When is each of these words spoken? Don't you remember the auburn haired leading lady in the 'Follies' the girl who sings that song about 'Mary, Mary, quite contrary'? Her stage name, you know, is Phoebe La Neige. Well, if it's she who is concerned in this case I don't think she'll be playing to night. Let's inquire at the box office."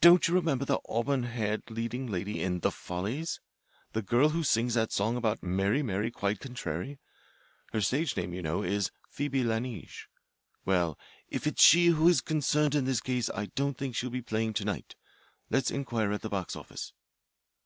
Don't 0.00 0.26
you 0.26 0.32
remember 0.32 0.64
the 0.64 0.78
auburn 0.88 1.24
haired 1.24 1.62
leading 1.68 2.06
lady 2.06 2.42
in 2.42 2.60
the 2.60 2.70
'Follies' 2.70 3.40
the 3.92 4.00
girl 4.00 4.30
who 4.30 4.42
sings 4.42 4.72
that 4.72 4.90
song 4.90 5.18
about 5.18 5.42
'Mary, 5.42 5.82
Mary, 5.82 6.10
quite 6.10 6.40
contrary'? 6.40 6.98
Her 7.74 7.82
stage 7.82 8.16
name, 8.16 8.32
you 8.32 8.40
know, 8.40 8.62
is 8.62 8.90
Phoebe 9.10 9.44
La 9.44 9.58
Neige. 9.58 10.08
Well, 10.64 10.98
if 11.28 11.46
it's 11.46 11.62
she 11.62 11.88
who 11.88 12.08
is 12.08 12.22
concerned 12.22 12.74
in 12.74 12.86
this 12.86 13.02
case 13.02 13.28
I 13.34 13.50
don't 13.54 13.76
think 13.76 13.94
she'll 13.94 14.08
be 14.08 14.22
playing 14.22 14.54
to 14.54 14.64
night. 14.64 14.96
Let's 15.50 15.70
inquire 15.70 16.10
at 16.12 16.22
the 16.22 16.30
box 16.30 16.56
office." 16.56 16.94